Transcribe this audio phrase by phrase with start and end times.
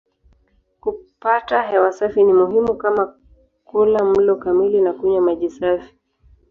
[0.79, 3.13] Kupata hewa safi ni muhimu kama
[3.63, 5.95] kula mlo kamili na kunywa maji safi.